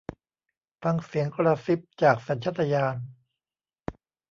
[0.83, 2.97] ฟังเสียงกระซิบจากสัญชาตญาณ